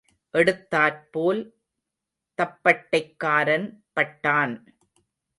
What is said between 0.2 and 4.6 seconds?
எடுத்தாற் போல் தப்பட்டைக்காரன் பட்டான்.